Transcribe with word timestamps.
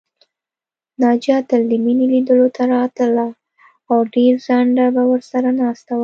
ناجیه 1.01 1.37
تل 1.49 1.61
د 1.71 1.73
مينې 1.83 2.05
لیدلو 2.13 2.47
ته 2.55 2.63
راتله 2.75 3.25
او 3.91 3.97
ډېر 4.15 4.33
ځنډه 4.45 4.85
به 4.95 5.03
ورسره 5.11 5.49
ناسته 5.61 5.91
وه 5.95 5.99